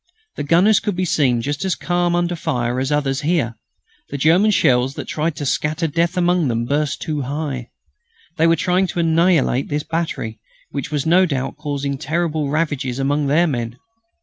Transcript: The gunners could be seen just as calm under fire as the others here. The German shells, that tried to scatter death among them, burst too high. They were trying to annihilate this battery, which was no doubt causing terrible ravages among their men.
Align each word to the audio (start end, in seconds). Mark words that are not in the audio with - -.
The 0.35 0.43
gunners 0.43 0.79
could 0.79 0.95
be 0.95 1.05
seen 1.05 1.41
just 1.43 1.63
as 1.63 1.75
calm 1.75 2.15
under 2.15 2.35
fire 2.35 2.79
as 2.79 2.89
the 2.89 2.97
others 2.97 3.21
here. 3.21 3.53
The 4.09 4.17
German 4.17 4.49
shells, 4.49 4.95
that 4.95 5.05
tried 5.05 5.35
to 5.35 5.45
scatter 5.45 5.85
death 5.85 6.17
among 6.17 6.47
them, 6.47 6.65
burst 6.65 7.03
too 7.03 7.21
high. 7.21 7.69
They 8.37 8.47
were 8.47 8.55
trying 8.55 8.87
to 8.87 8.99
annihilate 8.99 9.69
this 9.69 9.83
battery, 9.83 10.39
which 10.71 10.89
was 10.89 11.05
no 11.05 11.27
doubt 11.27 11.55
causing 11.57 11.99
terrible 11.99 12.49
ravages 12.49 12.97
among 12.97 13.27
their 13.27 13.45
men. 13.45 13.77